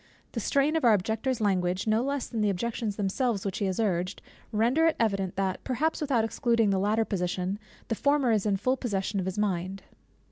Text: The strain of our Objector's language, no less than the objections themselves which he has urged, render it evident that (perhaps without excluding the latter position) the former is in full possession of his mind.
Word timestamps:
The 0.31 0.39
strain 0.39 0.75
of 0.75 0.83
our 0.83 0.95
Objector's 0.95 1.41
language, 1.41 1.85
no 1.85 2.01
less 2.01 2.25
than 2.25 2.41
the 2.41 2.49
objections 2.49 2.95
themselves 2.95 3.45
which 3.45 3.59
he 3.59 3.65
has 3.65 3.79
urged, 3.79 4.19
render 4.51 4.87
it 4.87 4.95
evident 4.99 5.35
that 5.35 5.63
(perhaps 5.63 6.01
without 6.01 6.25
excluding 6.25 6.71
the 6.71 6.79
latter 6.79 7.05
position) 7.05 7.59
the 7.87 7.93
former 7.93 8.31
is 8.31 8.47
in 8.47 8.57
full 8.57 8.77
possession 8.77 9.19
of 9.19 9.27
his 9.27 9.37
mind. 9.37 9.83